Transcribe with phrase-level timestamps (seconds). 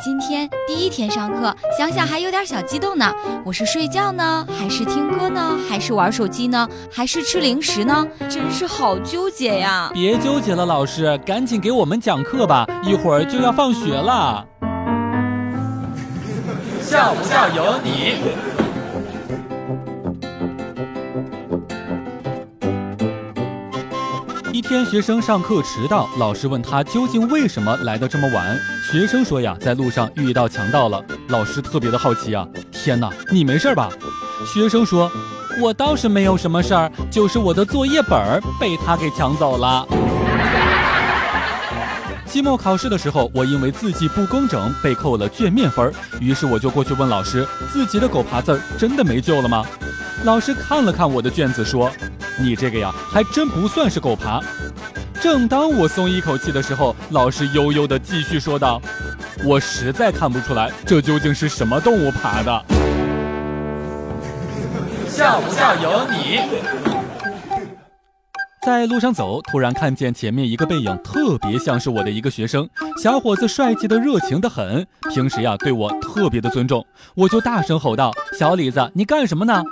[0.00, 3.12] 今天第一天上课，想想还有点小激动呢。
[3.44, 8.06] 我是睡觉呢，还是听歌呢，还是玩手机呢，还是吃零食呢？
[8.28, 9.90] 真是好纠结呀！
[9.92, 14.46] 别纠结了，老师，赶紧给我们讲课吧，一会儿就要放学了。
[16.80, 18.57] 笑不笑由你。
[24.52, 28.58] 一天，学生上课迟到，老师问他究竟为什么来的这么晚。
[28.90, 31.04] 学生说呀，在路上遇到强盗了。
[31.28, 33.90] 老师特别的好奇啊，天哪，你没事吧？
[34.46, 35.10] 学生说，
[35.60, 39.86] 我倒是没有什么事儿，就是我的作业本儿被他给抢走了。
[42.26, 49.62] 期末考试的时候，我因为字迹不工整被扣了卷面分，于是我就过去问老师，自己的狗爬字儿真的没救了吗？
[50.24, 51.90] 老师看了看我的卷子，说。
[52.38, 54.40] 你这个呀，还真不算是狗爬。
[55.20, 58.80] 正当我松一口气的时候，老师悠悠地继续说道
[59.44, 62.64] ：“我实在看不出来，这究竟是什么动物爬的。”
[65.08, 66.38] 笑不笑由你。
[68.64, 72.70] 在路上走，突然看见前面一个背影，特别像是我的一个学生。
[73.02, 76.86] 小伙子帅气的、热情的很，平时呀对我特别的尊重。
[77.16, 79.64] 我就大声吼道：“小李子，你干什么呢？”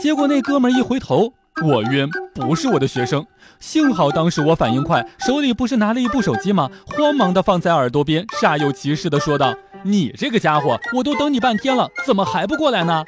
[0.00, 1.34] 结果那哥们一回头。
[1.64, 3.24] 我晕，不是我的学生。
[3.58, 6.70] 幸好当时我反应快，手里不是拿了一部手机吗？
[6.86, 13.04] 慌忙的放在耳朵边，煞有其事的说道：“你这个家伙，我都等你半天了，怎么还不过来呢？”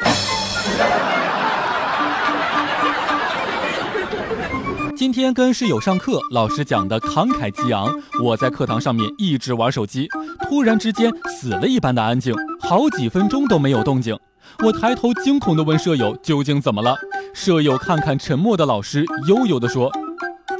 [4.96, 7.90] 今天跟室友上课，老师讲的慷慨激昂，
[8.22, 10.08] 我在课堂上面一直玩手机，
[10.48, 14.18] 突然之间死了一般的安静，好几分钟都没有动静。
[14.58, 16.94] 我抬头惊恐地问舍友：“究竟怎么了？”
[17.32, 19.90] 舍友看看沉默的老师，悠悠地说：“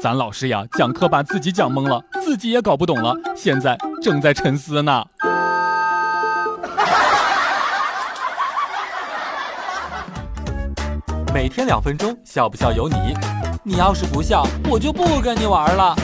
[0.00, 5.05] 咱老师呀，讲课把自己讲懵了，自己也搞不懂了，现在正在沉思呢。
[11.34, 12.95] ”每天两分钟，笑不笑由你。
[13.62, 15.95] 你要是不笑，我就不跟你玩了。